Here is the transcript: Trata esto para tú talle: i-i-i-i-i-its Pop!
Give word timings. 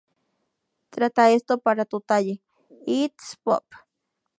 Trata 0.89 1.29
esto 1.29 1.59
para 1.59 1.85
tú 1.85 2.01
talle: 2.01 2.35
i-i-i-i-i-its 2.87 3.37
Pop! 3.43 3.63